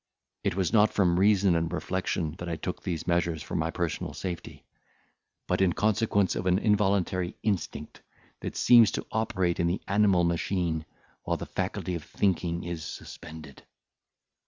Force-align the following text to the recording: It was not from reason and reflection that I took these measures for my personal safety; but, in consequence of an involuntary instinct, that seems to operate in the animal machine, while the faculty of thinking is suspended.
It 0.43 0.55
was 0.55 0.73
not 0.73 0.91
from 0.91 1.19
reason 1.19 1.55
and 1.55 1.71
reflection 1.71 2.33
that 2.39 2.49
I 2.49 2.55
took 2.55 2.81
these 2.81 3.05
measures 3.05 3.43
for 3.43 3.53
my 3.53 3.69
personal 3.69 4.15
safety; 4.15 4.65
but, 5.45 5.61
in 5.61 5.73
consequence 5.73 6.35
of 6.35 6.47
an 6.47 6.57
involuntary 6.57 7.35
instinct, 7.43 8.01
that 8.39 8.57
seems 8.57 8.89
to 8.93 9.05
operate 9.11 9.59
in 9.59 9.67
the 9.67 9.83
animal 9.87 10.23
machine, 10.23 10.87
while 11.21 11.37
the 11.37 11.45
faculty 11.45 11.93
of 11.93 12.03
thinking 12.03 12.63
is 12.63 12.83
suspended. 12.83 13.61